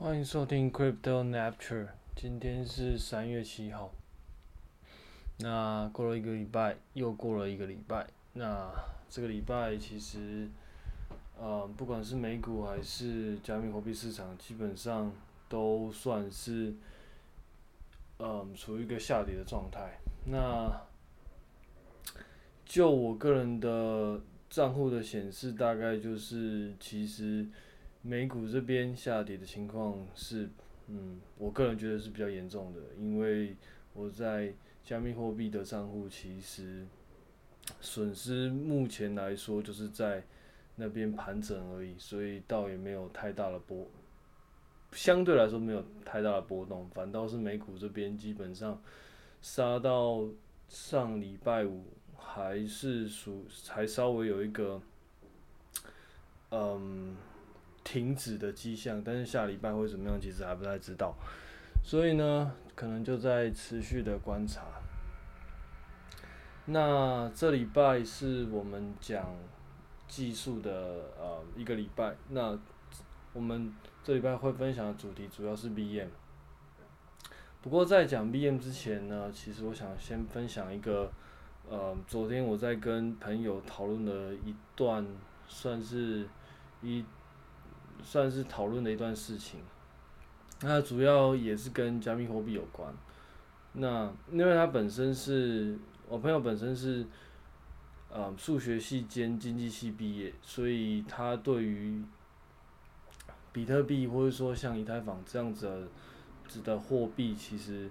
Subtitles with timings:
[0.00, 3.92] 欢迎收听 Crypto Nature 今天是三月七号。
[5.40, 8.06] 那过了一个礼拜，又过了一个礼拜。
[8.34, 8.70] 那
[9.10, 10.48] 这个礼拜其实，
[11.36, 15.12] 呃，不管是美股还是加密货币市场，基本上
[15.48, 16.72] 都算是，
[18.18, 19.98] 呃，处于一个下跌的状态。
[20.26, 20.80] 那
[22.64, 27.48] 就我个人的账户的显示，大概就是其实。
[28.00, 30.48] 美股这边下跌的情况是，
[30.86, 33.56] 嗯，我个人觉得是比较严重的，因为
[33.92, 34.54] 我在
[34.84, 36.86] 加密货币的账户其实
[37.80, 40.22] 损失目前来说就是在
[40.76, 43.86] 那边盘整而已，所以倒也没有太大的波，
[44.92, 48.80] 相对来说没有太大的波动，反倒是美股这边基本上
[49.42, 50.24] 杀到
[50.68, 51.84] 上礼拜五
[52.16, 54.80] 还是属还稍微有一个，
[56.52, 57.16] 嗯。
[57.90, 61.16] 停止的迹象，但是下礼拜会怎么样，其实还不太知道，
[61.82, 64.66] 所以呢，可能就在持续的观察。
[66.66, 69.34] 那这礼拜是我们讲
[70.06, 70.70] 技术的
[71.18, 72.58] 呃一个礼拜，那
[73.32, 73.72] 我们
[74.04, 76.08] 这礼拜会分享的主题主要是 VM。
[77.62, 81.10] 不过在讲 VM 之前呢，其实我想先分享一个
[81.70, 85.06] 呃，昨天我在跟朋友讨论的一段，
[85.46, 86.28] 算是
[86.82, 87.02] 一。
[88.02, 89.60] 算是讨论的一段事情，
[90.62, 92.92] 那主要也是跟加密货币有关。
[93.72, 97.06] 那因为他本身是我朋友本身是，
[98.08, 102.02] 呃，数学系兼经济系毕业，所以他对于
[103.52, 107.90] 比特币或者说像以太坊这样子的的货币，其实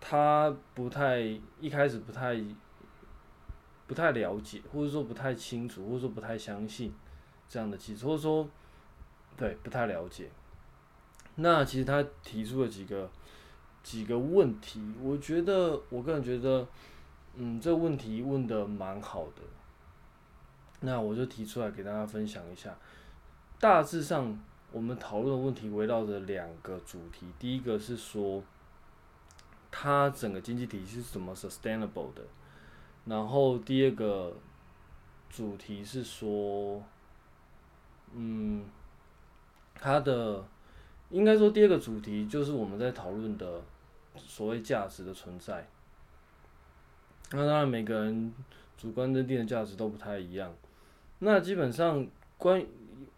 [0.00, 1.20] 他不太
[1.60, 2.38] 一开始不太
[3.86, 6.92] 不太了解，或者说不太清楚，或者说不太相信
[7.48, 8.48] 这样的技术，或者说。
[9.38, 10.28] 对，不太了解。
[11.36, 13.08] 那其实他提出了几个
[13.84, 16.66] 几个问题，我觉得我个人觉得，
[17.36, 19.42] 嗯，这个问题问的蛮好的。
[20.80, 22.76] 那我就提出来给大家分享一下。
[23.60, 24.36] 大致上，
[24.72, 27.28] 我们讨论的问题围绕着两个主题。
[27.38, 28.42] 第一个是说，
[29.70, 32.22] 它整个经济体系是怎么 sustainable 的。
[33.04, 34.36] 然后第二个
[35.30, 36.82] 主题是说，
[38.12, 38.64] 嗯。
[39.80, 40.44] 它的
[41.10, 43.62] 应该说第二个主题就是我们在讨论的
[44.16, 45.66] 所谓价值的存在。
[47.30, 48.34] 那当然每个人
[48.76, 50.52] 主观认定的价值都不太一样。
[51.20, 52.06] 那基本上
[52.36, 52.64] 关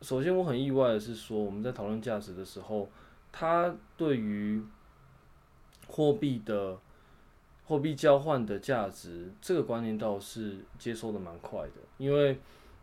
[0.02, 2.88] 首先我很意外的是说我们在讨论价值的时候，
[3.32, 4.62] 它对于
[5.88, 6.78] 货币的
[7.64, 12.38] 货币交换的价值这个观念倒是接受的蛮快的，因为。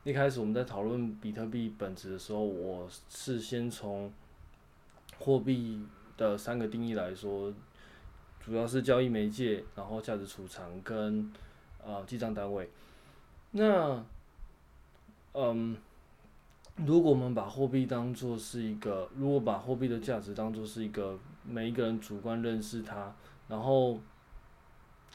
[0.07, 4.09] 一开始我们在讨论比特币本质的时候，我是先从
[5.19, 5.85] 货币
[6.15, 7.53] 的三个定义来说，
[8.39, 11.29] 主要是交易媒介，然后价值储藏跟
[11.83, 12.69] 呃记账单位。
[13.51, 14.01] 那
[15.33, 15.75] 嗯，
[16.77, 23.13] 如果我们把货币当做是一个，如果把货币的价值当做是一个每一个人主观认识它，
[23.49, 23.99] 然后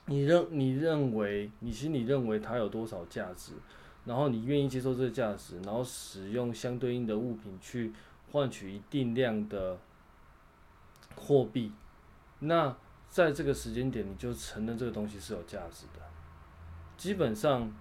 [0.04, 3.52] 你认你认为你心里认为它有多少价值？
[4.04, 7.92] 然后你愿意接受这个价值，然后使用相对应的物品去
[8.32, 9.78] 换取一定量的
[11.14, 11.70] 货币，
[12.40, 12.76] 那
[13.08, 16.02] 在这个时间点你就承认这个东西是有价值的。
[16.96, 17.72] 基本上，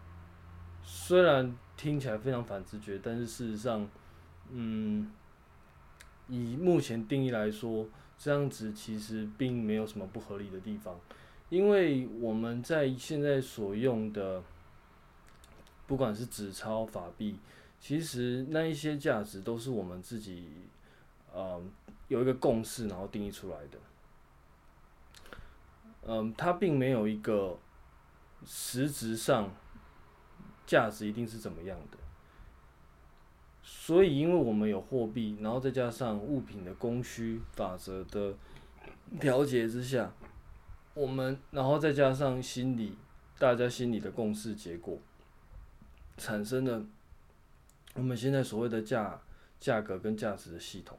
[0.84, 3.90] 虽然听起来非常反直觉，但是事实上，
[4.52, 5.12] 嗯，
[6.28, 7.88] 以目前定义来说，
[8.20, 11.00] 这样子其实并没有什么不合理的地方，
[11.50, 14.44] 因为我们在现在所用的。
[15.92, 17.36] 不管是纸钞、法币，
[17.78, 20.48] 其实那一些价值都是我们自己，
[21.36, 21.70] 嗯，
[22.08, 23.78] 有一个共识，然后定义出来的。
[26.04, 27.60] 嗯，它并没有一个
[28.46, 29.54] 实质上
[30.66, 31.98] 价值一定是怎么样的。
[33.62, 38.34] 所以，因为我们有货币，然后再加上物品的供需法则的
[39.20, 40.14] 调节之下，
[40.94, 42.98] 我们，然后再加上心理，
[43.38, 44.98] 大家心理的共识结果。
[46.18, 46.84] 产生了
[47.96, 49.20] 我们现在所谓的价
[49.60, 50.98] 价格跟价值的系统。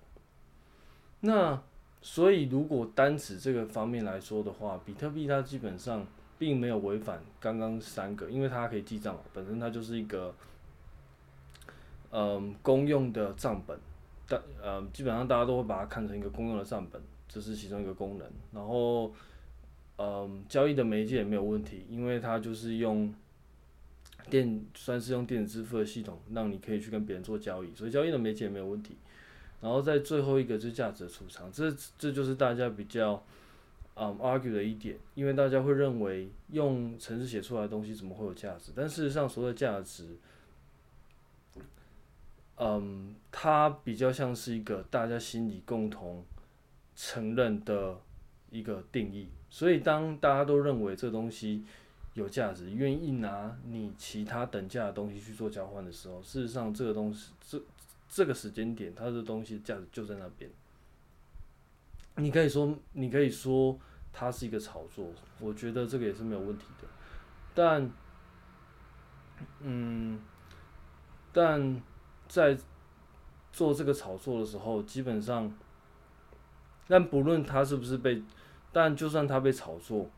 [1.21, 1.63] 那
[2.01, 6.05] 所以如果单指这个方面来说的话，比特币它基本上
[6.39, 10.35] 并没有违反刚刚三个，因为它可以记账，本身它就是一个
[12.11, 13.79] 嗯公用的账本，
[14.27, 18.27] 但呃基本上大家都会把它看成一个公用的账本，这是其中一个功能。
[18.53, 19.13] 然后
[19.99, 23.15] 嗯交易的媒介也没有问题，因为它就是用。
[24.31, 28.97] 电算是用电子支付的系统，让你可以去跟别人做交易，所以交易的媒介没有问题。
[29.61, 33.25] 然后在最后一个就是价值的储藏，这这就是大家比较
[33.95, 38.73] 嗯 argue 的一点，因为大家会认为用程式写出来的东西怎么会有价值？
[38.75, 40.17] 但事实上，所谓的价值，
[42.57, 46.25] 嗯，它比较像是一个大家心里共同
[46.97, 48.01] 承认的
[48.51, 49.29] 一个定义。
[49.49, 51.63] 所以，当大家都认为这东西
[52.15, 57.61] 有价值，愿意拿你其他等价的东西去做交换的时候，事实上，这个东西这
[58.09, 60.51] 这个时间点，它的东西价值就在那边。
[62.17, 63.79] 你可以说，你可以说
[64.13, 65.07] 它是一个炒作，
[65.41, 66.89] 我觉得这个也是没有问题的。
[67.55, 67.91] 但，
[69.61, 70.21] 嗯，
[71.33, 71.83] 但
[72.29, 72.57] 在
[73.53, 75.53] 做这个炒作的时候，基本上，
[76.87, 78.23] 但不论它是不是被。
[78.75, 80.09] 但就算它被炒作，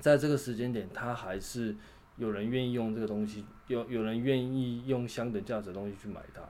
[0.00, 1.74] 在这个时间点，它还是
[2.16, 6.42] 有人愿意用这个东西，有有人愿意用相等价值的东西去买它。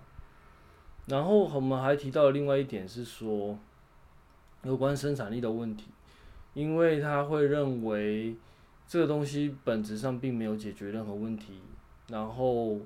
[1.06, 3.58] 然后我们还提到另外一点是说，
[4.62, 5.90] 有关生产力的问题，
[6.54, 8.36] 因为他会认为
[8.88, 11.60] 这个东西本质上并没有解决任何问题。
[12.08, 12.80] 然后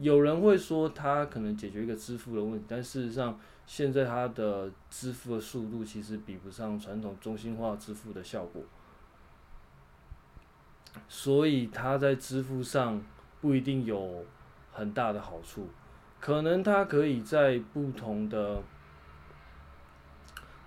[0.00, 3.38] 有人会说，它可能解决一个支付的问题，但事实上。
[3.64, 8.60] 现在它的支付的速度其实比不上传统中心化支付的效果，
[11.08, 13.02] 所以它在支付上
[13.40, 14.24] 不一定有
[14.72, 15.68] 很大的好处。
[16.20, 18.62] 可能它可以在不同的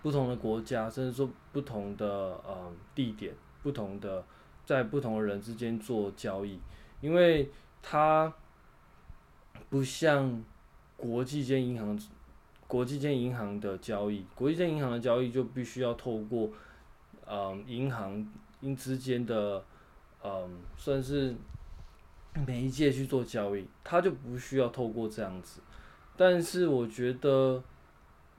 [0.01, 3.33] 不同的国家，甚至说不同的呃地点、
[3.63, 4.23] 不同的
[4.65, 6.59] 在不同的人之间做交易，
[7.01, 7.49] 因为
[7.81, 8.33] 它
[9.69, 10.43] 不像
[10.97, 11.99] 国际间银行。
[12.67, 16.49] 国际间银行的交易，国际间银行的交易就必须要透过，
[17.27, 18.27] 嗯，银行
[18.59, 19.63] 因之间的，
[20.25, 21.35] 嗯，算是
[22.47, 25.61] 媒介去做交易，他就不需要透过这样子。
[26.17, 27.63] 但是我觉得，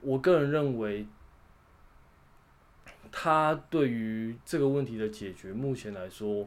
[0.01, 1.07] 我个人认为，
[3.09, 6.45] 他对于这个问题的解决，目前来说，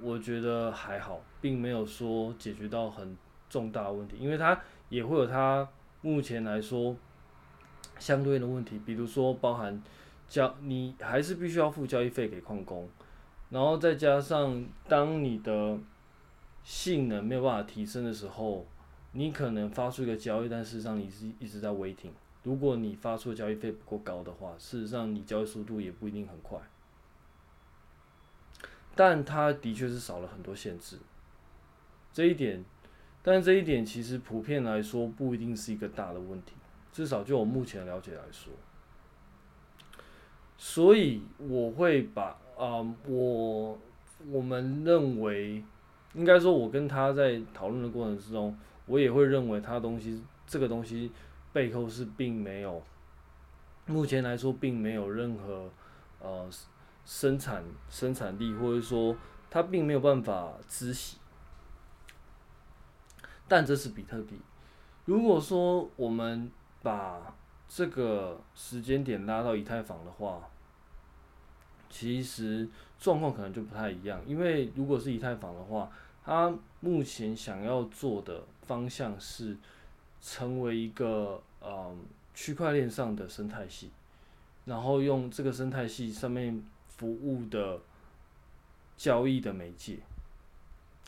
[0.00, 3.14] 我觉得还好，并没有说解决到很
[3.50, 4.58] 重大问题，因为他
[4.88, 5.68] 也会有他。
[6.00, 6.96] 目前来说，
[7.98, 9.82] 相对的问题，比如说包含
[10.28, 12.88] 交，你还是必须要付交易费给矿工，
[13.50, 15.78] 然后再加上当你的
[16.62, 18.66] 性能没有办法提升的时候，
[19.12, 22.10] 你可能发出一个交易，但事实上你是一直在 waiting。
[22.42, 26.58] 如果你发出的交易费不够高的话，事实上你交易速度也不一定很快。
[28.94, 30.98] 但它的确是少了很多限制，
[32.12, 32.64] 这一点。
[33.20, 36.54] 但这一点其实普遍来说不一定是一个大的问题，
[36.92, 38.52] 至少就我目前了解来说。
[40.56, 43.78] 所以我会把啊、我
[44.30, 45.62] 我们认为，
[46.14, 51.12] 应该说，我跟他在讨论的过程之中，我也会认为他东西这个东西
[51.52, 52.82] 背后是并没有，
[53.86, 55.70] 目前来说并没有任何
[56.20, 56.48] 呃
[57.04, 59.16] 生产生产力，或者说
[59.48, 61.18] 他并没有办法孳息。
[63.46, 64.40] 但这是比特币。
[65.04, 66.50] 如果说我们
[66.82, 67.34] 把
[67.66, 70.50] 这个时间点拉到以太坊的话，
[71.90, 72.68] 其实
[72.98, 74.20] 状况可能就不太一样。
[74.26, 75.90] 因为如果是以太坊的话，
[76.24, 79.56] 它目前想要做的方向是
[80.20, 82.04] 成为一个嗯
[82.34, 83.90] 区块链上的生态系，
[84.64, 87.80] 然后用这个生态系上面服务的
[88.96, 89.98] 交易的媒介。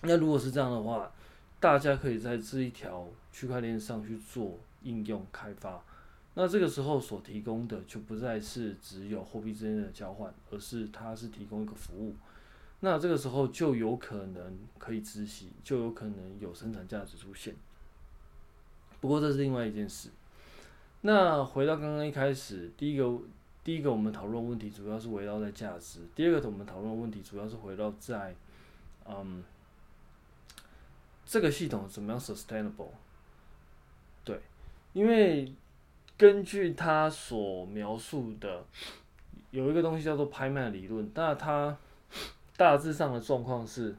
[0.02, 1.12] 那如果是这样的话，
[1.60, 5.82] 大家可以在这一条区块链上去做应用开发，
[6.34, 12.14] 那这个时候所提供的就不再是只有货币之间的交换，而是它是提供一个服务，
[12.80, 17.54] 那这个时候就有可能可以孳息，就有可能有生产价值出现。
[19.00, 20.10] 不过这是另外一件事。
[21.02, 23.18] 那回到刚刚一开始，第一个
[23.64, 28.34] 第一个我们讨论问题主要是围绕在价值，第二个我们讨论问题主要是围绕在
[29.06, 29.42] 嗯。
[31.26, 32.88] 这个系统怎么样 sustainable？
[34.24, 34.40] 对，
[34.92, 35.54] 因为
[36.20, 38.62] 根据他所描述的，
[39.52, 41.10] 有一个东西叫做拍卖理论。
[41.14, 41.74] 那它
[42.58, 43.96] 大致上的状况是，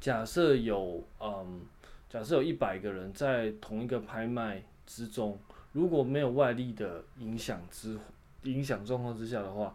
[0.00, 1.60] 假设有嗯，
[2.08, 5.38] 假设有一百个人在同一个拍卖之中，
[5.72, 7.98] 如果没有外力的影响之
[8.44, 9.74] 影响状况之下的话，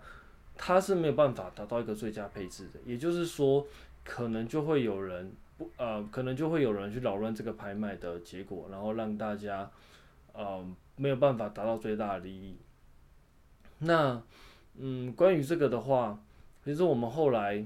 [0.58, 2.80] 它是没有办法达到一个最佳配置的。
[2.84, 3.64] 也就是说，
[4.04, 5.70] 可能就会有人不。
[5.78, 9.70] 呃，可能就会有人去扰乱这个拍卖的结果，然后让大家
[10.34, 12.58] 嗯没有办法达到最大的利益。
[13.80, 14.22] 那
[14.76, 16.24] 嗯，关于这个的话，
[16.64, 17.66] 其实我们后来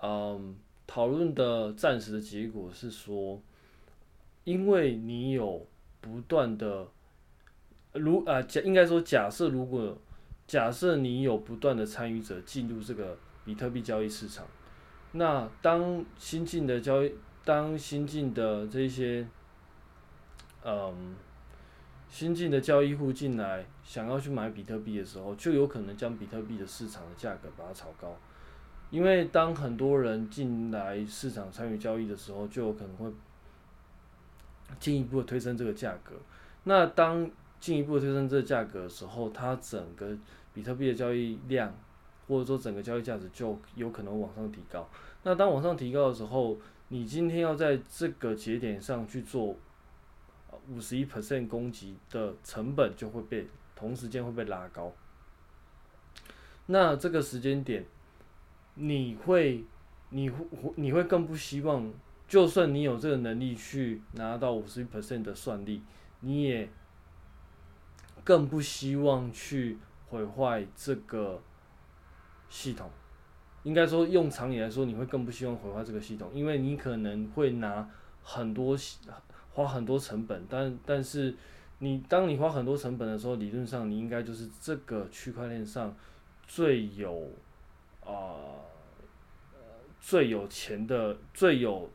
[0.00, 3.40] 嗯讨论的暂时的结果是说，
[4.44, 5.66] 因为你有
[6.00, 6.88] 不断的，
[7.92, 9.96] 如啊假应该说假设如果
[10.46, 14.46] 假设你有不断的参与者进入这个比特币交易市场，
[15.12, 17.14] 那当新进的交易，
[17.44, 19.26] 当新进的这些，
[20.64, 21.16] 嗯，
[22.08, 28.16] 新进的交易户进来想要去买比特币的时候，就有可能将比特币的市场的价格把它炒高。
[28.90, 33.10] 因为当很多人进来市场参与交易的时候，就有可能会
[34.78, 36.14] 进一步的推升这个价格。
[36.64, 40.14] 那当进一步推升这个价格的时候，它整个
[40.52, 41.74] 比特币的交易量
[42.28, 44.86] 或者说整个交易价值就有可能往上提高。
[45.22, 49.56] 那当往上提高的时候，你今天要在这个节点上去做
[50.68, 54.92] 五十一 percent 攻击的成本就会被同时间会被拉高。
[56.66, 57.84] 那这个时间点。
[58.74, 59.62] 你会，
[60.08, 61.92] 你会，你会更不希望，
[62.26, 65.82] 就算你有这个能力去拿到五十一 percent 的算力，
[66.20, 66.70] 你也
[68.24, 69.76] 更不希望去
[70.08, 71.42] 毁坏这个
[72.48, 72.88] 系统。
[73.62, 77.86] 应该说，用常理来说，你会更不希望毁坏这个系统，因为你可能会拿
[78.22, 78.74] 很多
[79.52, 81.34] 花很多成本，但但是
[81.78, 85.94] 你当你花很多成本的时候，理论上你应该就是这个区块链上
[86.46, 87.30] 最有。
[88.04, 88.58] 啊，
[90.00, 91.88] 最有钱的、最有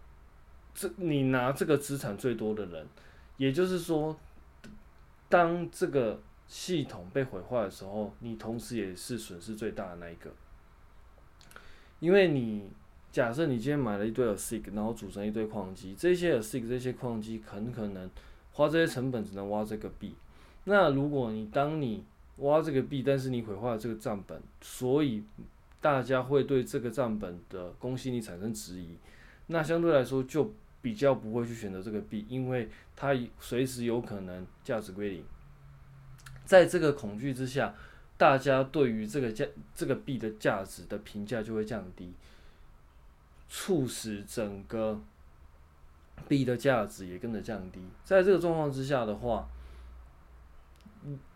[0.73, 2.87] 这你拿这个资产最多的人，
[3.35, 4.17] 也就是说，
[5.27, 10.31] 当这个系统被毁坏的时候，你同时也是损失最大的那一个。
[11.99, 12.69] 因为你
[13.17, 18.07] 假设你今天买了一堆 ASIC，然后组成一堆矿机，这些 ASIC 这些矿机很可能
[18.51, 20.13] 花这些成本只能挖这个币。
[20.65, 22.03] 那如果你当你
[22.35, 25.23] 挖这个币，但是你毁坏了这个账本，所以
[25.81, 28.89] 大家会对这个账本的公信力产生质疑，
[29.47, 35.23] 那相对来说就比较不会去选择这个币，因为它随时有可能价值归零。
[36.45, 37.73] 在这个恐惧之下，
[38.15, 39.43] 大家对于这个价
[39.73, 42.13] 这个币的价值的评价就会降低，
[43.47, 44.99] 促使整个
[46.27, 47.81] 币的价值也跟着降低。
[48.03, 49.47] 在这个状况之下的话，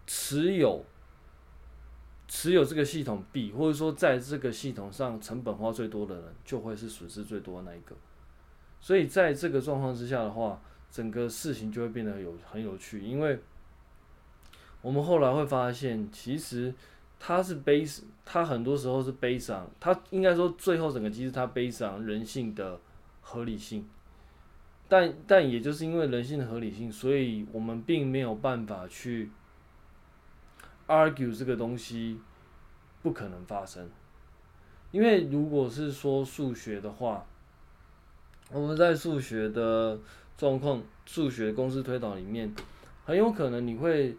[0.05, 0.85] 持有。
[2.33, 7.93] 持有这个系统币，或者说在这个系统上成本花最多的人，就会是损失最多的那一个。
[8.79, 13.37] 所以在这个状况之下的话，整个事情就会变得有很有趣，因为
[14.81, 16.73] 我们后来会发现，其实
[17.23, 22.79] 它是 base，它很多时候是悲伤，他，应该说最后整个机制它悲伤人性的
[23.21, 23.87] 合理性。
[24.89, 29.29] 但但也就是因为人性的合理性，所以我们并没有办法去。
[30.87, 32.19] argue 这个东西
[33.01, 33.89] 不可能发生，
[34.91, 37.25] 因为如果是说数学的话，
[38.51, 39.97] 我们在数学的
[40.37, 42.53] 状况、数学公式推导里面，
[43.05, 44.17] 很有可能你会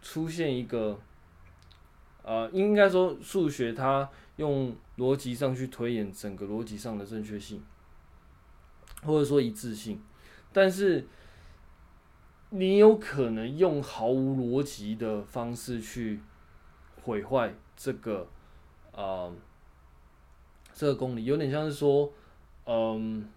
[0.00, 0.98] 出现一个，
[2.26, 7.62] 呃，应该说数学它用逻辑上去推演整个逻辑上的正确性，
[9.02, 10.02] 或者说一致性，
[10.52, 11.06] 但是。
[12.50, 16.20] 你有可能用毫无逻辑的方式去
[17.02, 18.28] 毁坏这个，
[18.92, 19.32] 啊、
[20.72, 22.12] 这个公理有点像是说，
[22.66, 23.28] 嗯，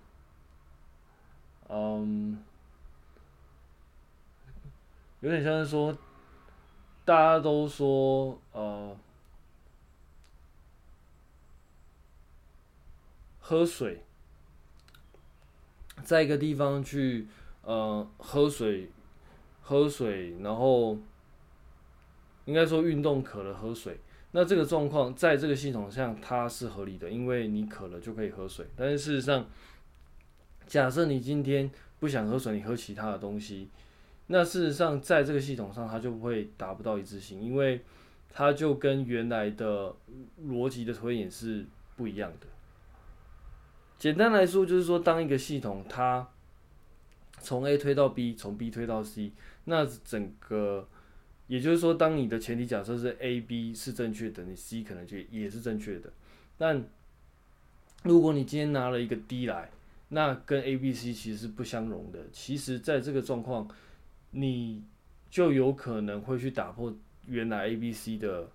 [1.67, 2.43] 嗯，
[5.21, 5.97] 有点像是说，
[7.09, 8.95] 大家都说，呃，
[13.39, 14.03] 喝水，
[16.03, 17.27] 在一个地方去，
[17.63, 18.91] 呃，喝水。
[19.61, 20.99] 喝水，然后
[22.45, 23.99] 应该说运动渴了喝水，
[24.31, 28.67] 那这个状况在这个系统上它是合理的，因为你渴了就可以喝水。
[28.75, 29.47] 但是事实上，
[30.67, 33.69] 假设你今天不想喝水，你喝其他的东西，
[34.31, 37.81] 那事实上在这个系统上它就会达不到一致性，因为
[38.31, 39.93] 它就跟原来的
[40.47, 42.47] 逻辑的推演是不一样的。
[43.97, 46.27] 简单来说，就是说当一个系统它
[47.41, 49.31] 从 A 推到 B，从 B 推到 C。
[49.65, 50.87] 那整个，
[51.47, 56.11] 也就是说，当你的前提假设是 A、B 是正确的，你 C 可能就也是正确的。
[56.57, 56.83] 但
[58.03, 59.69] 如果你今天拿了一个 D 来，
[60.09, 62.19] 那跟 A、B、C 其实是不相容的。
[62.31, 63.67] 其实，在这个状况，
[64.31, 64.83] 你
[65.29, 66.93] 就有可能会去打破
[67.27, 68.49] 原来 A、B、C 的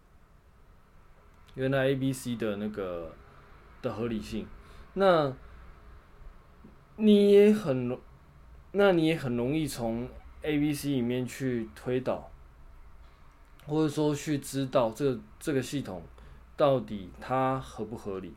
[1.54, 3.12] 原来 A、B、C 的那个
[3.83, 4.47] 的合理性。
[4.95, 5.35] 那
[6.97, 7.99] 你也很，
[8.73, 10.09] 那你也很容易从。
[10.47, 12.31] A、B、C 里面去推导，
[13.66, 16.02] 或者说去知道这个这个系统
[16.54, 18.35] 到底它合不合理。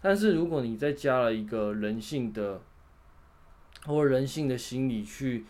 [0.00, 2.62] 但是如果你再加了一个人性的
[3.86, 5.46] 或人性的心理去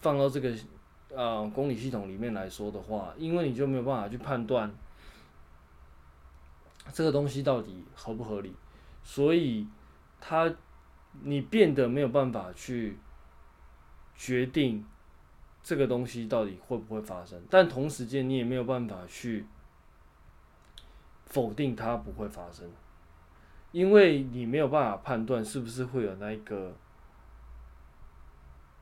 [0.00, 0.54] 放到这个
[1.14, 4.72] 呃公理系统里面来说的话，因为你就没有办法去判断
[6.92, 8.54] 这个东西到底合不合理，
[9.02, 9.66] 所以
[10.20, 10.52] 它
[11.22, 12.98] 你变得没有办法去
[14.16, 14.84] 决定
[15.62, 19.46] 这个东西到底会不会发生，但同时间你也没有办法去
[21.26, 22.70] 否定它不会发生。
[23.72, 26.74] 因为你没有办法判断是不是会有那一个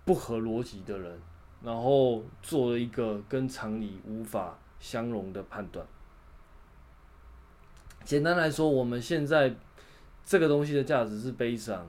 [0.09, 1.21] 不合逻辑的人，
[1.63, 5.87] 然后做了一个跟常理无法相容的判断。
[8.05, 9.55] 简单来说，我们现在
[10.25, 11.87] 这个东西的价值是悲伤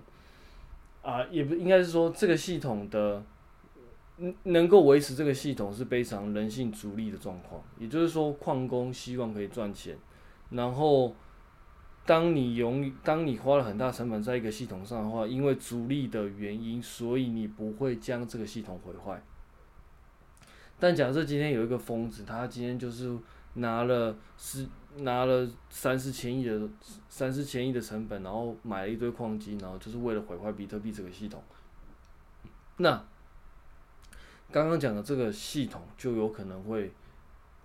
[1.02, 3.24] 啊，也不应该是说这个系统的
[4.44, 7.64] 能够维持这个系统是非常人性逐利的状况。
[7.78, 9.98] 也就是说，矿工希望可以赚钱，
[10.50, 11.16] 然后。
[12.10, 19.22] 当你用，当你花了很大成本在一个系统上的话，因为逐利的原因，所以你不会将这个系统毁坏。
[20.80, 23.16] 但假设今天有一个疯子，他今天就是
[23.54, 26.68] 拿了是拿了三四千亿的
[27.10, 31.44] 三四千亿的成本，然后买了一堆矿机，然后就是为了毁坏比特币这个系统。
[32.78, 33.06] 那
[34.52, 36.92] 刚刚讲的这个系统就有可能会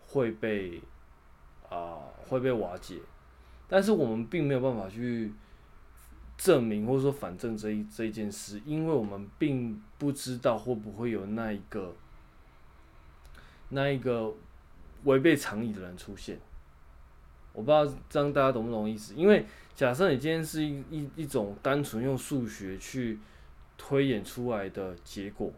[0.07, 0.83] 会被
[1.71, 1.97] 啊、
[2.29, 2.99] 会被瓦解。
[3.67, 5.33] 但是我们并没有办法去
[6.37, 11.97] 证明或者说反证这一这一件事，因为我们并不知道会不会有那一个
[13.71, 14.33] 那一个
[15.05, 16.39] 违背常理的人出现。
[17.53, 19.15] 我不知道这样大家懂不懂意思？
[19.15, 23.19] 因为假设你今天是一一一种单纯用数学去
[23.79, 25.53] 推演出来的结果，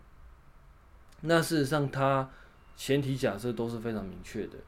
[1.23, 2.31] 那事实上它
[2.77, 4.59] 前提假设都是非常明确的，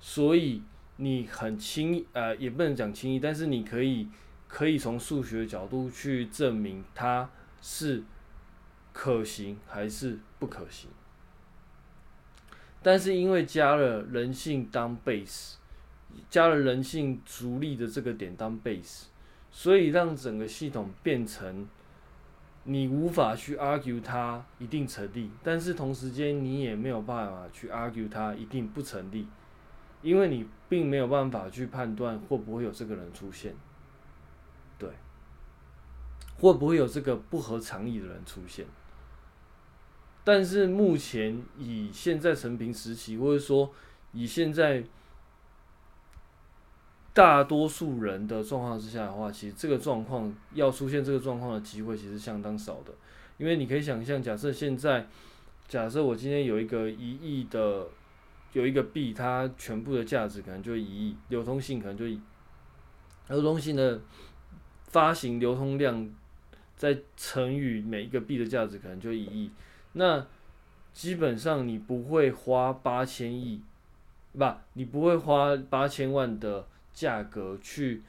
[0.00, 0.62] 所以。
[1.02, 4.08] 你很轻易，呃，也不能讲轻易，但是你可以
[4.46, 7.28] 可以从数学角度去证明它
[7.60, 8.04] 是
[8.92, 10.88] 可行还是不可行。
[12.80, 15.54] 但是因为加了人性当 base，
[16.30, 19.06] 加了人性逐利的这个点当 base，
[19.50, 21.68] 所以让整个系统变成
[22.62, 29.26] 你无法去 argue 它一定成立，但是同时间你也没有办法去 argue 它一定不成立。
[30.02, 33.54] 因为你并没有办法去判断会不会有这个人出现，
[34.78, 34.90] 对，
[36.38, 38.66] 会不会有这个不合常理的人出现？
[40.24, 43.72] 但是目前以现在成平时期，或者说
[44.12, 44.82] 以现在
[47.12, 52.92] 大多数人的状况之下的话，其实这个状况要出现这个状况的机会其实相当少的。
[53.38, 55.06] 因为你可以想象，假设现在，
[55.68, 57.86] 假设我今天有一个一亿的。
[58.52, 62.20] 有一个币，它全部的价值可能就一亿，流通性可能就一，
[63.28, 64.00] 流通性的
[64.88, 66.10] 发行流通量
[66.76, 69.50] 再乘以每一个币的价值可能就一亿，
[69.94, 70.26] 那
[70.92, 73.62] 基本上你不会花八千亿，
[74.32, 78.02] 不，你不会花八千万的价格去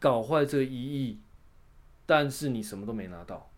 [0.00, 1.20] 搞坏这一亿，
[2.06, 3.48] 但是你什么都没拿到，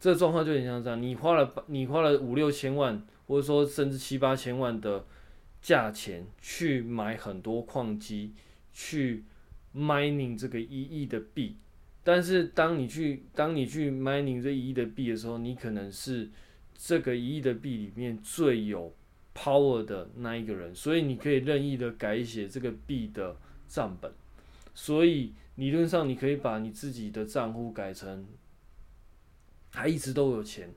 [0.00, 3.06] 这状况就有点像这样，你花了你花了五六千万。
[3.26, 5.04] 或者说，甚至七八千万的
[5.62, 8.32] 价钱去买很多矿机，
[8.72, 9.24] 去
[9.74, 11.56] mining 这个一亿的币。
[12.02, 16.30] 但是，当你去当你去 mining 这一亿的币的时候，你可能是
[16.76, 18.94] 这个一亿的币里面最有
[19.34, 24.12] power 的那一个人，所以你可以任意的改写这个币的账本。
[24.74, 28.26] 所以，理论上你可以把你自己的账户改成，
[29.72, 30.74] 他一直都有钱。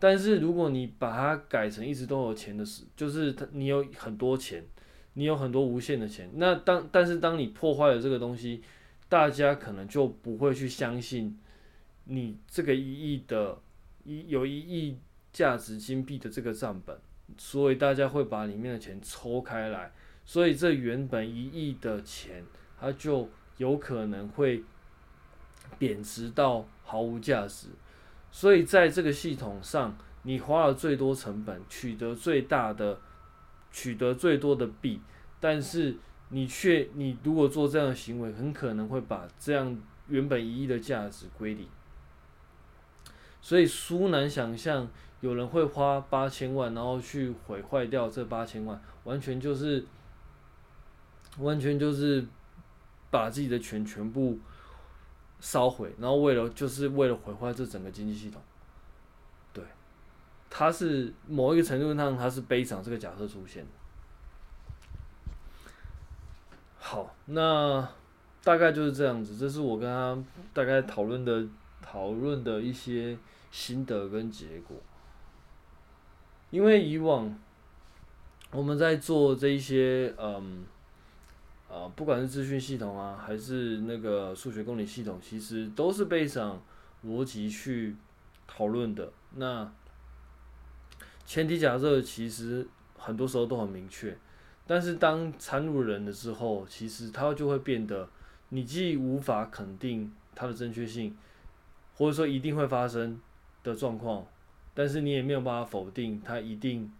[0.00, 4.64] 但是如果你把它改成一直都有钱的事，就是你有很多钱，
[5.12, 6.30] 你有很多无限的钱。
[6.34, 8.62] 那当但是当你破坏了这个东西，
[9.10, 11.38] 大家可能就不会去相信
[12.04, 13.58] 你这个一亿的
[14.04, 14.96] 一有一亿
[15.32, 16.98] 价值金币的这个账本，
[17.36, 19.92] 所以大家会把里面的钱抽开来，
[20.24, 22.42] 所以这原本一亿的钱，
[22.80, 24.64] 它就有可能会
[25.78, 27.66] 贬值到毫无价值。
[28.32, 32.98] 所以在这个系统上，你花了最多成本，取得最大的，
[33.72, 35.00] 取得最多的币，
[35.40, 35.96] 但是
[36.28, 39.76] 你却，你如果做这样的行为，很可能会把这样
[40.08, 41.66] 原本一亿的价值归零。
[43.40, 44.88] 所以，殊难想象
[45.20, 49.84] 有人会花八千万，然后去毁坏掉这八千万，完全就是，
[51.38, 52.24] 完全就是
[53.10, 54.38] 把自己的钱全部。
[55.40, 58.40] 烧毁，然后为了就是为了毁坏这整个经济系统，
[59.52, 59.64] 对，
[60.48, 63.66] 它是某一个程度上，它是悲惨这个假设出现。
[66.78, 67.88] 好，那
[68.42, 70.18] 大概就是这样子，这是我跟他
[70.52, 71.46] 大概讨论的
[71.82, 73.16] 讨论的一些
[73.50, 74.76] 心得跟结果。
[76.50, 77.38] 因为以往
[78.50, 80.64] 我们在做这一些，嗯，
[81.72, 86.60] 呃，不管是资讯系统啊，还是那个数学公理系统，其实都是背上
[87.06, 87.96] 逻辑去
[88.48, 89.12] 讨论的。
[89.36, 89.72] 那
[91.24, 92.66] 前提假设其实
[92.98, 94.18] 很多时候都很明确，
[94.66, 98.08] 但是当参入人的时候，其实它就会变得，
[98.48, 101.16] 你既无法肯定它的正确性，
[101.94, 103.20] 或者说一定会发生
[103.62, 104.26] 的状况。
[104.74, 106.92] 但是你也没有办法否定它一定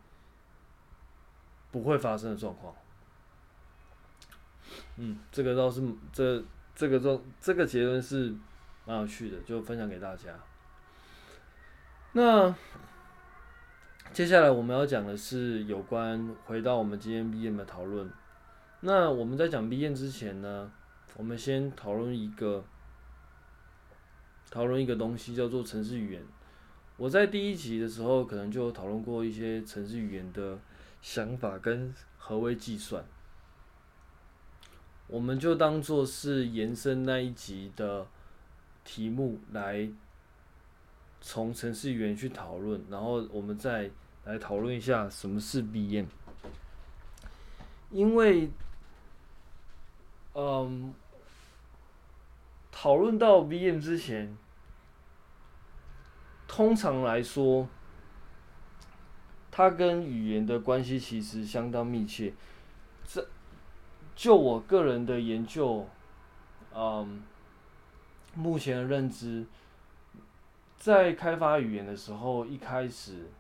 [1.73, 2.73] 不会发生的状况。
[4.97, 6.43] 嗯，这个倒是这
[6.75, 8.35] 这个状这个结论是
[8.85, 10.31] 蛮有趣的，就分享给大家。
[12.13, 12.55] 那
[14.13, 18.11] 接下来我们要讲的是有关回到我们今天 B M 的讨论。
[18.81, 20.71] 那我们在讲 B M 之前呢，
[21.17, 22.65] 我们先讨论一个
[24.51, 26.23] 讨论一个东西，叫做程式语言。
[26.97, 30.59] 我在第一集的时候，可能就讨论过一些程式语言的
[31.01, 33.05] 想法跟何为计算，
[35.11, 38.07] 我们就当做是延伸那一集的
[38.85, 39.91] 题目来
[41.21, 43.91] 从程式语言去讨论，然后我们再
[44.25, 46.07] 来讨论一下什么是 B M
[47.91, 48.51] 因为，
[50.35, 50.95] 嗯，
[52.71, 54.37] 讨论到 B M 之前。
[56.53, 57.69] 通常来说，
[59.53, 62.35] 它跟语言的关系其实相当密切。
[63.07, 63.25] 这，
[64.21, 65.87] 就我个人的研究，
[66.75, 67.23] 嗯，
[68.35, 69.47] 目前的认知，
[70.77, 73.31] 在开发语言的时候，一开始，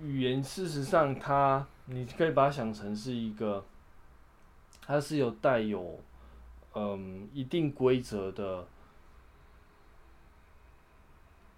[0.00, 3.62] 语言事实上它，你可以把它想成是一个，
[4.80, 6.00] 它是有带有，
[6.72, 8.66] 嗯，一定规则的。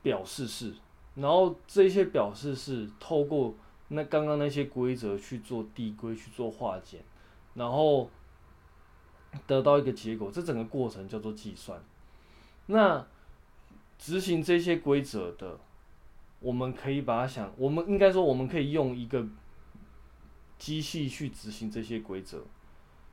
[0.02, 0.74] 表示式，
[1.14, 3.54] 然后这些表示式透过
[3.88, 7.00] 那刚刚那些规则去做递归去做化简，
[7.54, 8.10] 然后
[9.46, 11.82] 得到一个结果，这整个过程叫做计算。
[12.66, 13.06] 那
[13.98, 15.58] 执行这些规则的，
[16.40, 19.26] 我们可以把它想，我们应该说我们可以用一个
[20.58, 22.44] 机器去执行这些规则，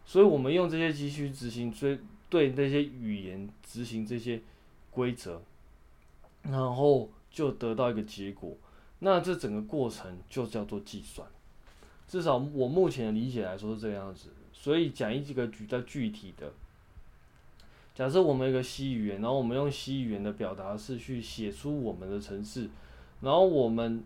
[0.06, 2.00] 所以我们用这些机器去执行，追
[2.30, 4.42] 对那些语言执行这些
[4.90, 5.42] 规则。
[6.44, 8.58] 然后就得到一个结果，
[8.98, 11.28] 那这整个过程就叫做计算。
[12.12, 14.28] 至少我目前的理解来说是这个样子。
[14.52, 16.52] 所以讲一几个比较具体的，
[17.96, 22.70] 假设我们一个 C 语言，然后我们用 C 语言的表达式去写出我们的城市，
[23.22, 24.04] 然后我们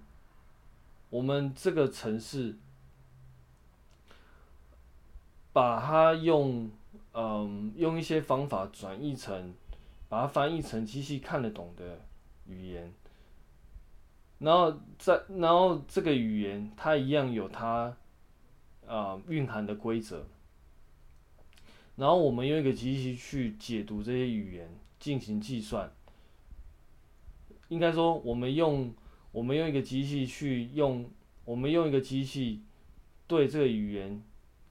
[1.10, 2.56] 我们这个城市
[5.52, 6.70] 把它用
[7.14, 9.52] 嗯用一些方法转译成，
[10.08, 12.00] 把它翻译成机器看得懂的。
[12.48, 12.94] 语言，
[14.46, 17.98] 然后在然后这个语言它一样有它
[18.86, 20.24] 啊蕴含的规则，
[21.96, 25.92] 然后我们用一个机器去解读这些语言进行计算。
[27.70, 28.94] 应该说，我们用
[29.32, 31.10] 我们用一个机器去用
[31.44, 32.62] 我们用一个机器
[33.26, 34.22] 对这个语言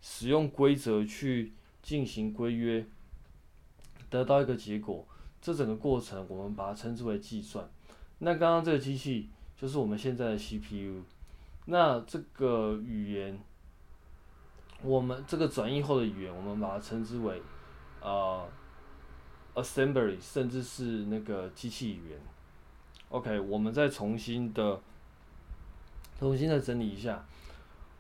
[0.00, 2.87] 使用规则去进行规约，
[4.08, 5.04] 得到一个结果。
[5.42, 7.68] 这整个过程，我们把它称之为计算。
[8.18, 11.02] 那刚刚这个机器就是我们现在的 CPU。
[11.66, 13.38] 那这个语言，
[14.82, 17.40] 我们这个转译后的语言，我们把它称之为、
[18.00, 18.46] 呃、
[19.54, 22.20] assembly，甚至是那个机器语言。
[23.08, 24.80] OK，我们再重新的
[26.18, 27.24] 重新的整理一下。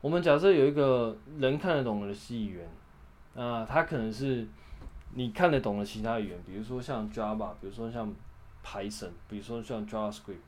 [0.00, 2.66] 我们假设有一个人看得懂的 C 语言，
[3.34, 4.46] 啊、呃，它可能是。
[5.16, 8.12] 你看得懂的其他语言，比如说像 Java，比如说像
[8.64, 10.38] Python，比如说像 JavaScript。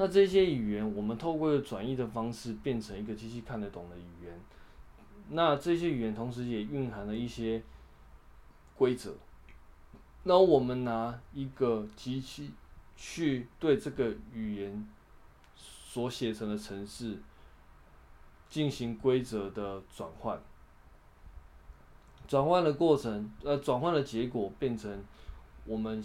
[0.00, 4.40] 那这些语言，我们透过转译的方式变成一个机器看得懂的语言。
[5.28, 7.62] 那这些语言同时也蕴含了一些
[8.78, 9.14] 规则。
[10.22, 12.50] 那我们拿一个机器
[12.96, 14.88] 去对这个语言
[15.54, 17.18] 所写成的程式
[18.48, 20.40] 进行规则的转换。
[22.26, 25.04] 转换的过程，呃，转换的结果变成
[25.66, 26.02] 我们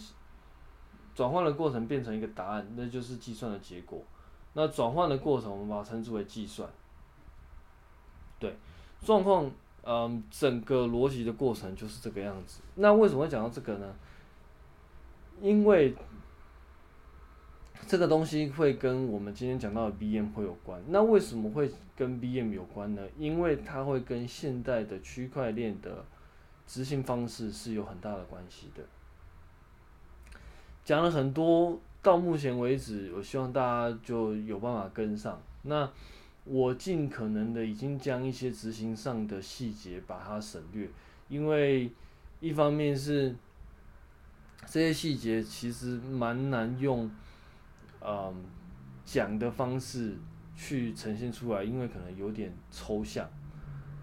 [1.15, 4.03] 转换的过程变成一个答案，那就是计算的结果。
[4.53, 6.69] 那转换的过程，我们把它称之为计算。
[8.37, 8.55] 对，
[9.01, 9.49] 状况，
[9.83, 12.61] 嗯，整个逻辑的过程就是这个样子。
[12.75, 13.95] 那为什么会讲到这个呢？
[15.41, 15.95] 因为
[17.87, 20.81] 这个东西会跟我们今天讲到的 BM 会有关。
[20.87, 23.01] 那为什么会跟 BM 有关呢？
[23.17, 26.03] 因为它会跟现代的区块链的
[26.65, 28.83] 执行方式是有很大的关系的。
[30.85, 35.41] 讲了很多，到目前为止，我希望大家就有办法跟上。
[35.63, 35.89] 那
[36.43, 40.87] 我尽可能的已经将一些执行上的细节把它省略，
[41.27, 41.91] 因为
[42.39, 43.35] 一方面是
[44.67, 47.09] 这些细节其实蛮难用，
[47.99, 48.45] 嗯，
[49.03, 50.15] 讲的方式
[50.55, 53.27] 去呈现出来，因为可能有点抽象，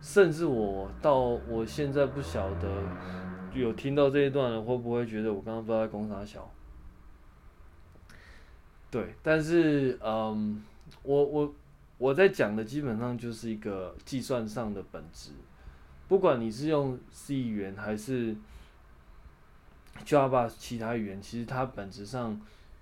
[0.01, 2.83] 甚至我到我现在不晓得
[3.55, 6.51] 有听到这一段了，会不会觉得我刚刚不知道在攻啥小？
[8.93, 10.63] 对，但是嗯，
[11.03, 11.55] 我我
[11.97, 15.31] 我在讲的基本上就是一个计算上的本质，
[16.09, 18.37] 不管你是用 C 语言还是
[20.05, 22.39] Java 其他语言，其实它本质上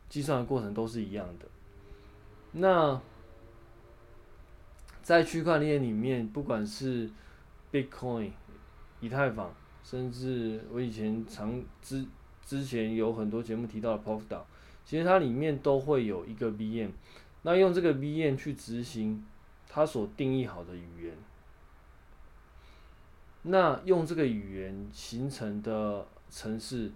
[0.08, 1.46] 计算的过程都是一样的。
[2.54, 3.00] 那
[5.00, 7.08] 在区块链里面，不管是
[7.70, 8.32] Bitcoin、
[8.98, 12.04] 以太坊，甚至我以前常之
[12.44, 14.42] 之前有很多节目提到的 Polkadot。
[14.90, 16.90] 其实它里面都会有一个 VM，
[17.42, 19.24] 那用这个 VM 去执行
[19.68, 21.16] 它所定义好的语言，
[23.42, 26.90] 那用这个语言形成的程式，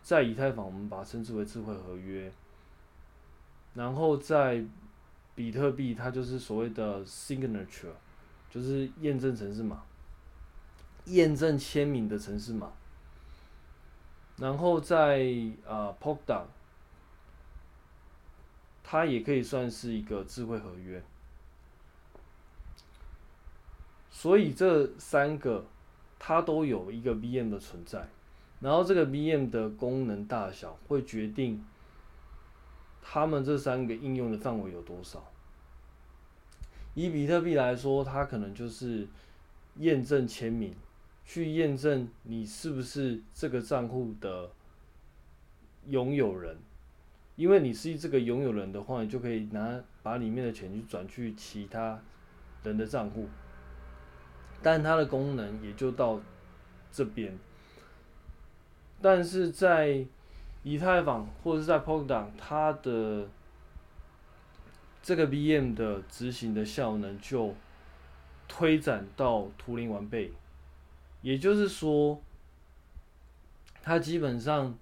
[0.00, 2.30] 在以太坊我们把它称之为智慧合约，
[3.74, 4.64] 然后在
[5.34, 7.88] 比特币它就是所谓的 signature，
[8.48, 9.82] 就是验证程式码，
[11.06, 12.70] 验证签名的程式码，
[14.36, 15.26] 然后在
[15.66, 16.44] 啊 Polkadot
[18.94, 21.02] 它也可以算是一个智慧合约，
[24.08, 25.66] 所以这三个
[26.16, 28.06] 它都有一个 VM 的存在，
[28.60, 31.64] 然后这个 VM 的功能大小会决定
[33.02, 35.24] 它们这三个应用的范围有多少。
[36.94, 39.08] 以比特币来说，它可能就是
[39.78, 40.72] 验证签名，
[41.24, 44.52] 去验证你是不是这个账户的
[45.88, 46.56] 拥有人。
[47.36, 52.00] 因为你是这个拥有人的话，你就可以拿把里面的钱去转去其他
[52.62, 53.28] 人的账户，
[54.62, 56.20] 但它的功能也就到
[56.92, 57.36] 这边。
[59.02, 60.06] 但是在
[60.62, 63.28] 以太坊或者是在 Polkadot，它的
[65.02, 67.52] 这个 VM 的执行的效能就
[68.46, 70.32] 推展到图灵完备，
[71.20, 72.22] 也就是说，
[73.82, 74.78] 它基本上。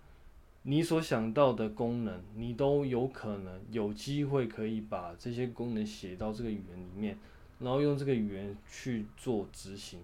[0.64, 7.18] 你所想到的功能，你都有可能有机会可以把这些功能写到这个语言里面，
[7.58, 9.98] 然后用这个语言去做执行。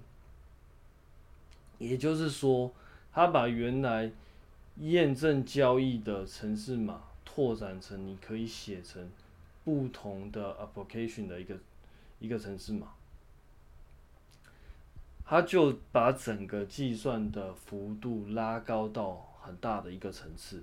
[1.78, 2.72] 也就是说，
[3.12, 4.10] 他把原来
[4.78, 9.08] 验证交易的程式码拓展成你可以写成
[9.64, 11.56] 不同的 application 的一个
[12.18, 12.88] 一个程式码，
[15.24, 19.24] 他就把整个计算的幅度拉高到。
[19.48, 20.62] 很大的一个层次，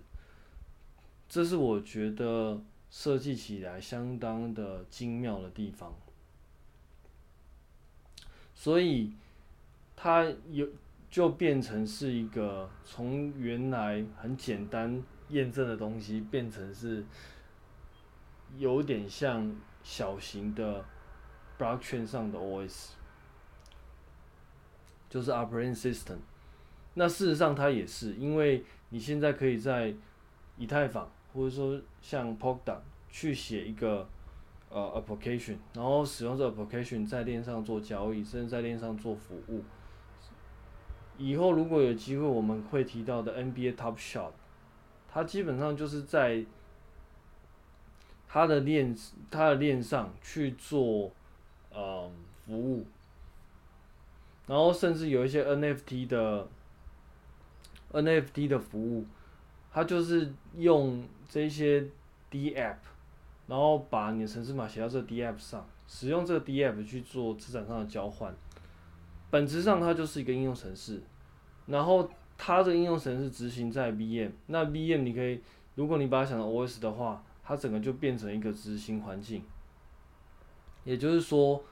[1.27, 5.91] 这是我觉得设计起来相当的精妙的地方。
[8.53, 9.11] 所以
[9.95, 10.67] 它有
[11.09, 17.03] 就变成是一个从原来很简单验证的东西，变成是
[18.57, 20.85] 有点像小型的
[21.57, 22.89] blockchain 上的 OS，
[25.09, 26.17] 就是 operating system。
[26.93, 28.63] 那事实上它也是因为。
[28.89, 29.93] 你现在可以在
[30.57, 34.07] 以太坊，或者说像 Polkadot 去写一个
[34.69, 39.63] 呃 application，然后使用这 application 在链上做交易，甚至在链上做服务。
[41.17, 44.31] 以后如果有机会，我们会提到的 NBA Top Shot，
[45.11, 46.45] 它基本上就是在
[48.27, 48.95] 它的链
[49.31, 51.11] 它的链上去做
[51.71, 52.09] 呃
[52.45, 52.85] 服务，
[54.47, 56.47] 然后甚至有一些 NFT 的。
[58.01, 59.05] NFT 的服务，
[59.71, 61.85] 它就是用这些
[62.31, 62.77] DApp，
[63.47, 68.33] 然后把你的城市码写到这个 DApp 上，使用这个 DApp 去做资产上的交换。
[69.29, 71.01] 本质上它就是一个应用程式，
[71.65, 75.41] 然后它的应用程式执行在 VM，那 VM 你可以，
[75.75, 79.43] 如果你把它想成 OS 的话，它整个就变成一个执行环境。
[80.83, 81.63] 也就是说，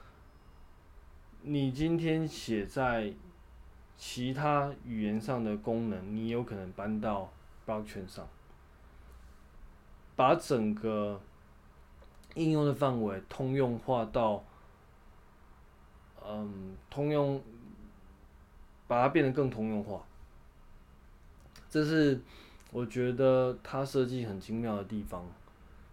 [1.43, 3.13] 你今天写在
[3.97, 7.31] 其他语言上的功能，你有可能搬到
[7.65, 8.27] Blockchain 上，
[10.15, 11.21] 把整个
[12.35, 14.43] 应用的范围通用化到，
[16.25, 17.41] 嗯，通用，
[18.87, 20.03] 把它变得更通用化。
[21.69, 22.21] 这是
[22.71, 25.25] 我觉得它设计很精妙的地方。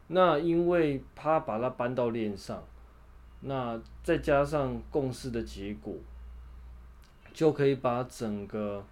[0.09, 2.63] 那因为它把它搬到链上，
[3.41, 5.95] 那再加上共识的结果。
[7.33, 8.85] 就可以把整个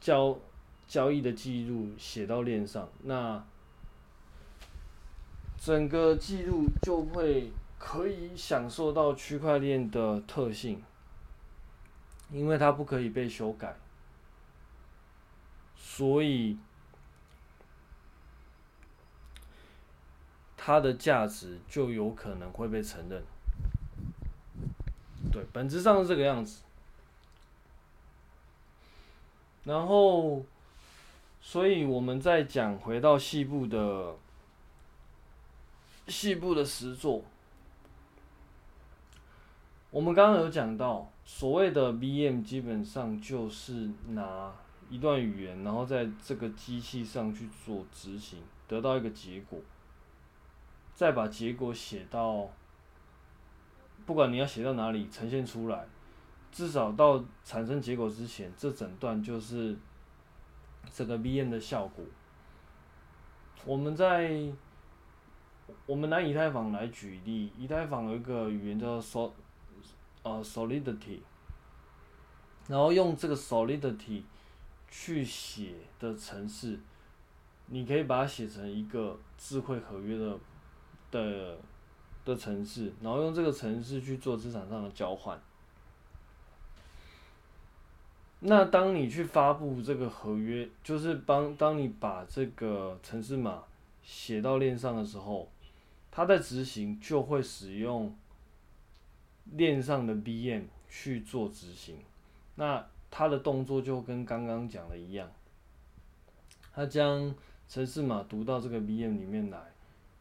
[0.00, 0.38] 交
[0.86, 3.42] 交易的记录写到链上，那
[5.56, 10.82] 整个记录就会可以享受到区块链的特性，
[12.30, 13.74] 因为它不可以被修改，
[15.76, 16.58] 所以
[20.56, 23.22] 它的价值就有可能会被承认。
[25.32, 26.62] 对，本质上是这个样子。
[29.64, 30.44] 然后，
[31.40, 34.14] 所以我们再讲回到细部的
[36.06, 37.22] 细部的实作。
[39.90, 44.52] 我们刚刚有讲到，所谓的 VM 基本上就是拿
[44.90, 49.58] 一段语言，然后在这个机器上去做执行，得到一个结果，
[50.92, 52.50] 再把结果写到，
[54.04, 55.86] 不管你要写到哪里，呈现出来。
[56.54, 59.76] 至少到产生结果之前，这整段就是
[60.92, 62.04] 这个 VM 的效果。
[63.64, 64.52] 我们在
[65.84, 69.32] 我们拿以太坊来举例，以太坊有一个语言叫做 Sol
[70.22, 71.18] 呃 Solidity，
[72.68, 74.22] 然后用这个 Solidity
[74.88, 76.78] 去写的程式，
[77.66, 80.38] 你可以把它写成一个智慧合约的
[81.10, 81.58] 的
[82.24, 85.36] 的程式，然后用这个程式去做资产上的交换。
[88.46, 93.64] 那当你去发布这个合约，就是帮当你把这个城市码
[94.02, 95.48] 写到链上的时候，
[96.10, 98.14] 它在执行就会使用
[99.52, 101.96] 链上的 VM 去做执行。
[102.56, 105.26] 那它的动作就跟刚刚讲的一样，
[106.74, 107.34] 它将
[107.66, 109.58] 城市码读到这个 VM 里面来，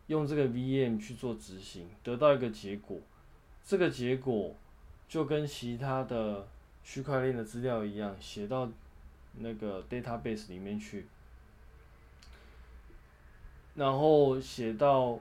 [0.07, 2.97] 用这个 VM 去做执行，得到一个结果。
[3.65, 4.55] 这个结果
[5.09, 6.47] 就跟其他的。
[6.83, 8.69] 区块链的资料一样，写到
[9.37, 11.07] 那个 database 里面去，
[13.75, 15.19] 然后写到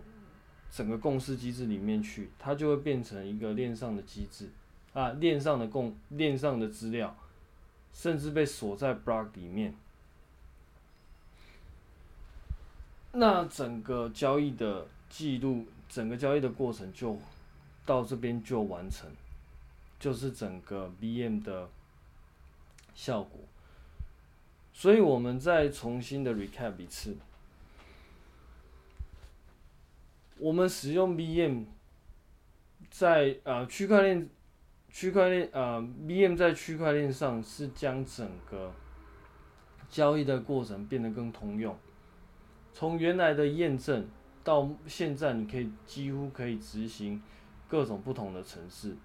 [0.71, 4.51] 整个共识机制里面去，它就会变成一个链上的机制
[4.93, 7.17] 啊，链上的共链上的资料，
[7.93, 9.75] 甚至被锁在 block 里面。
[13.13, 17.19] 那整个交易的记录，整个交易的过程就
[17.85, 19.09] 到这边就完成。
[20.03, 21.71] 就是整个 VM 的
[22.93, 23.39] 效果，
[24.73, 27.17] 所以我们再重新的 recap 一次。
[30.39, 31.67] 我们使用 VM
[32.91, 34.29] 在啊区块链
[34.91, 38.73] 区块链啊 VM 在区块链上是将整个
[39.89, 41.79] 交易的过程变得更通用，
[42.73, 44.09] 从原来的验证
[44.43, 47.23] 到现在，你可以几乎可以执行
[47.69, 48.97] 各种不同的程式。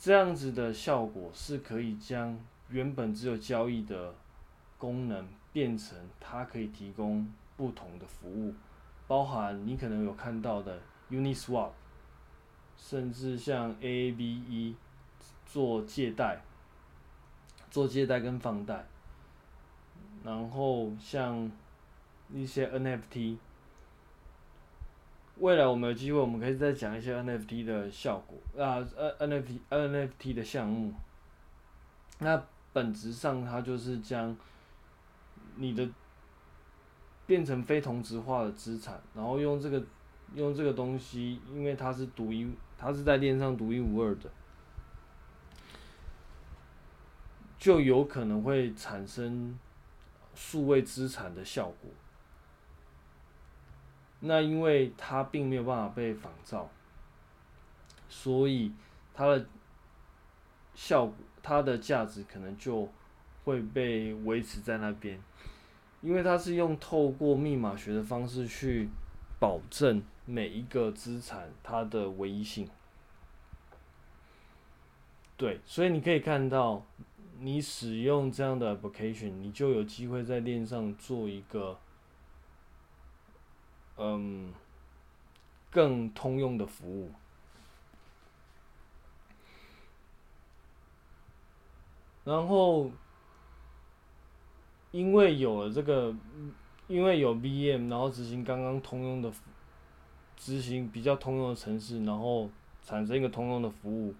[0.00, 4.14] 这样子的效果是可以将原本只有交易的
[4.78, 8.54] 功能变成它可以提供不同的服务，
[9.06, 11.72] 包含你可能有看到的 Uniswap，
[12.78, 14.74] 甚至像 AAVE
[15.44, 16.40] 做借贷、
[17.70, 18.86] 做借贷跟放贷，
[20.24, 21.52] 然后像
[22.32, 23.36] 一些 NFT。
[25.40, 28.78] 未来我们有机会，我们可以再讲一些 NFT 的效果啊
[29.18, 30.92] ，，NFT NFT 的项目。
[32.18, 32.42] 那
[32.74, 34.36] 本质上它就是将
[35.56, 35.88] 你的
[37.26, 39.82] 变成非同质化的资产，然后用这个
[40.34, 44.30] 用这个东西，因为它是独一，它是在链上独一无二的，
[47.58, 49.58] 就有可能会产生
[50.34, 51.90] 数位资产的效果。
[54.22, 56.68] 那因为它并没有办法被仿造，
[58.06, 58.70] 所以
[59.14, 59.46] 它的
[60.74, 62.86] 效果、它的价值可能就
[63.44, 65.18] 会被维持在那边，
[66.02, 68.90] 因为它是用透过密码学的方式去
[69.38, 72.68] 保证每一个资产它的唯一性。
[75.38, 76.84] 对，所以你可以看到，
[77.38, 81.78] 你使用这样的 application，你就有机会在链上做一个。
[84.02, 84.50] 嗯，
[85.70, 87.10] 更通用的服务。
[92.24, 92.90] 然后，
[94.90, 96.14] 因为有了这个，
[96.88, 99.30] 因为有 VM，然后执行刚刚通用的，
[100.34, 102.48] 执行比较通用的程式，然后
[102.82, 104.14] 产生一个通用的服务，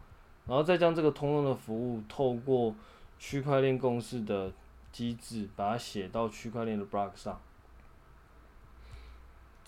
[0.47, 2.74] 然后再将这个通用的服务透过
[3.18, 4.53] 区块链共识的
[4.93, 7.41] 机制，把它写到区块链的 block 上。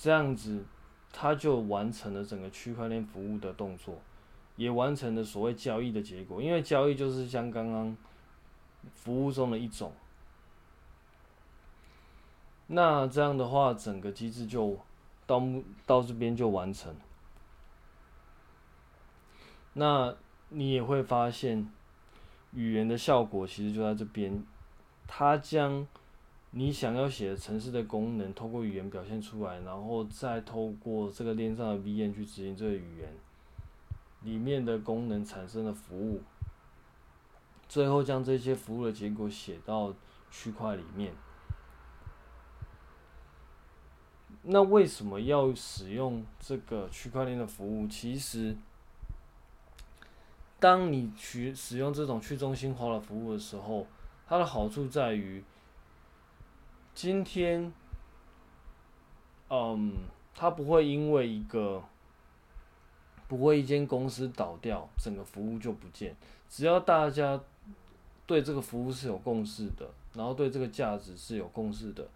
[0.03, 0.65] 这样子，
[1.13, 4.01] 它就完成了整个区块链服务的动作，
[4.57, 6.43] 也完成了所谓交易的结果。
[6.43, 7.97] 因为交易就是像刚刚
[8.97, 9.93] 服务中的一种，
[12.67, 14.77] 那这样的话，整个机制就
[15.25, 16.93] 到目到这边就完成。
[19.75, 20.17] 那
[20.49, 21.71] 你也会发现，
[22.51, 24.43] 语言的效果其实就在这边，
[25.07, 25.87] 它将
[26.55, 33.15] 你想要写的程式的功能透过语言表现出来，然后再透过这个链上的 VM 去执行这个语言
[34.21, 36.21] 里面的功能产生的服务，
[37.67, 39.95] 最后将这些服务的结果写到
[40.31, 41.15] 区块里面。
[44.43, 47.87] 那为什么要使用这个区块链的服务？
[47.89, 48.55] 其实，
[50.61, 53.87] 当你去使用这种去中心化的服务的时候，
[54.27, 55.43] 它的好处在于，
[56.95, 57.73] 今天，
[59.49, 59.95] 嗯，
[60.35, 61.83] 它不会因为一个，
[63.29, 66.17] 不会一间公司倒掉，整个服务就不见。
[66.49, 67.41] 只要大家
[68.27, 72.09] 对这个服务是有共识的，然后对这个价值是有共识的，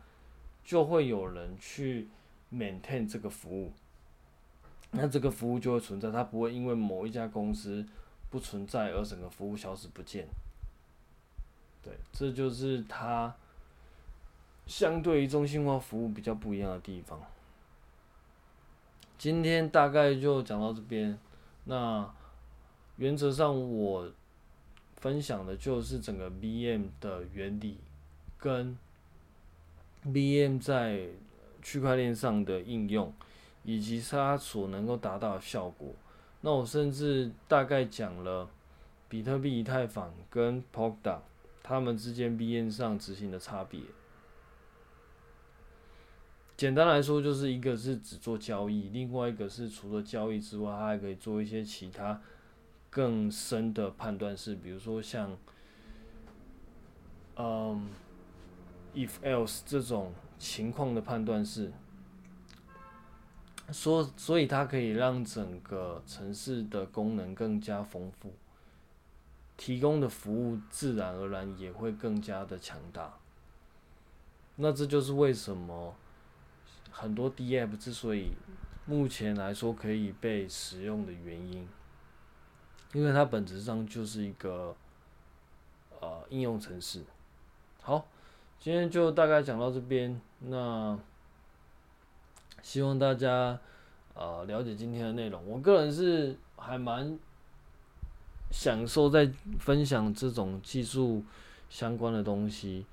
[0.64, 2.08] 就会有人去。
[2.48, 3.72] maintain 这个服务，
[4.92, 7.84] 那这个服务就会存在，它不会因为某一家公司
[8.30, 10.28] 不存在而整个服务消失不见。
[11.82, 13.34] 对，这就是它
[14.66, 17.20] 相对于中心化服务比较不一样的地方。
[19.16, 21.18] 今天大概就讲到这边，
[21.64, 22.08] 那
[22.96, 24.10] 原则上我
[24.96, 27.78] 分享的就是整个 VM 的原理
[28.38, 28.76] 跟
[30.04, 31.08] VM 在。
[31.62, 33.12] 区块链上的应用，
[33.64, 35.92] 以及它所能够达到的效果。
[36.42, 38.48] 那我甚至大概讲了
[39.08, 41.18] 比特币、以太坊跟 Polkadot
[41.64, 43.80] 它们之间 VM 上执行的差别。
[46.56, 52.20] 简单来说，就是一个是只做交易，另外一个是除了交易之外，它还可以做一些其他
[52.90, 55.36] 更深的判断式，比如说像
[57.36, 57.88] 嗯
[58.94, 60.12] if else 这种。
[60.38, 61.72] 情况的判断是，
[63.72, 68.34] 说，所以它可以让整个城市的功能更加丰富，
[69.56, 73.14] 提供的服务自然而然也会更加的强大。
[74.56, 75.94] 那这就是为什么
[76.98, 78.30] 很多 DApp 之所以
[78.86, 81.68] 目前来说可以被使用的原因，
[82.94, 84.74] 因为它本质上就是一个
[86.00, 87.02] 呃应用程式。
[87.82, 88.06] 好。
[88.58, 90.98] 今天就大概讲到这边，那
[92.62, 93.60] 希望大家
[94.14, 95.46] 呃了解今天的内容。
[95.46, 97.16] 我个人是还蛮
[98.50, 99.30] 享受在
[99.60, 101.22] 分享这种技术
[101.68, 102.86] 相关的东西。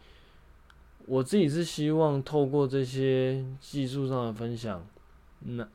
[1.05, 4.85] 我自己是希望透过这些技术上的分享，
[5.41, 5.67] 那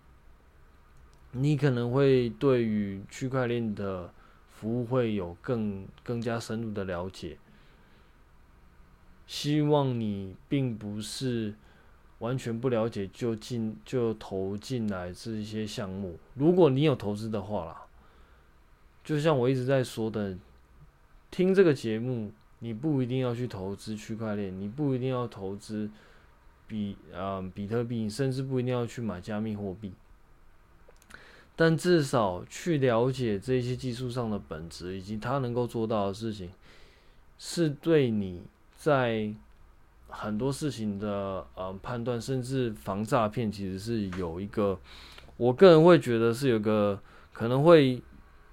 [1.32, 4.12] 你可能会对于区块链的
[4.50, 7.36] 服务会有更更加深入的了解。
[9.26, 11.54] 希望你并不是
[12.20, 16.18] 完全不了解就进就投进来这一些项目。
[16.34, 17.82] 如果你有投资的话啦，
[19.04, 20.38] 就像我一直在说的，
[21.30, 25.90] 听这个节目，你不一定要去投资区块链，你不一定要投资
[26.66, 29.92] 比啊、比特币，甚至不一定要去买加密货币。
[31.56, 36.50] 但至少去了解这些技术上的本质以及它能够做到的事情，
[37.38, 38.42] 是对你。
[38.80, 39.34] 在
[40.06, 44.78] 很多事情的呃判断，甚至防诈骗，其实是有一个，
[45.36, 46.96] 我个人会觉得是有个
[47.32, 48.00] 可能会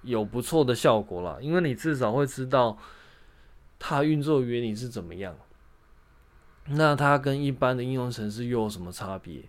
[0.02, 2.76] 有不错的效果啦，因为你至少会知道
[3.80, 5.36] 它运作原理是怎么样，
[6.68, 9.44] 那它跟一般的应用程式又有什么差别？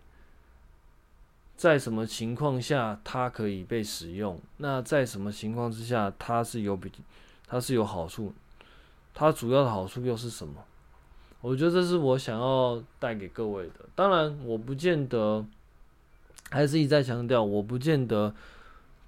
[1.56, 4.38] 在什么情况下它可以被使用？
[4.58, 6.92] 那在什么情况之下它是有比
[7.46, 8.34] 它是有好处？
[9.14, 10.62] 它主要的好处又是什么？
[11.40, 13.88] 我觉得这是我想要带给各位的。
[13.94, 15.46] 当然，我不见得，
[16.50, 18.34] 还是一再强调，我不见得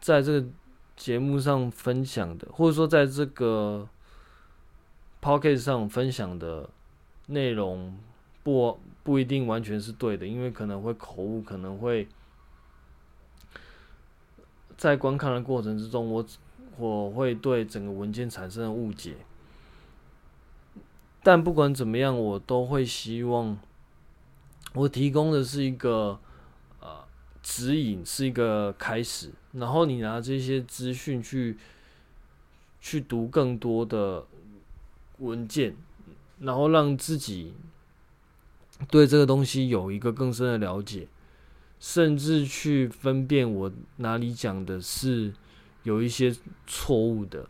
[0.01, 0.47] 在这个
[0.97, 3.87] 节目上分享的，或者说在这个
[5.29, 6.71] podcast 上分享的
[7.27, 7.95] 内容
[8.43, 12.09] 不不一定完全是对的，因为可能会口误，可能会
[14.79, 16.25] 在观看的过程之中，我
[16.79, 19.17] 我会对整个文件产生误解。
[21.23, 23.59] 但不管怎么样，我都会希望
[24.73, 26.19] 我提供的是一个
[26.81, 27.05] 呃
[27.43, 29.31] 指引，是一个开始。
[29.53, 31.59] 然后你拿这些资讯去
[32.81, 34.25] 去读更多的
[35.19, 35.77] 文件，
[36.41, 37.55] 然后让自己
[38.91, 41.09] 对这个东西有一个更深的了解，
[41.81, 45.33] 甚至去分辨我哪里讲的是
[45.83, 46.35] 有一些
[46.67, 47.49] 错误的。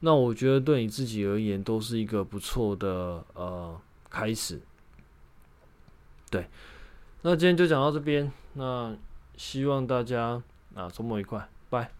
[0.00, 4.60] 那我觉得对你自己而言都是一个不错的呃开始。
[6.30, 6.48] 对，
[7.22, 8.96] 那今天就讲到这边，那
[9.36, 10.40] 希望大家
[10.74, 11.97] 啊周末愉快，拜。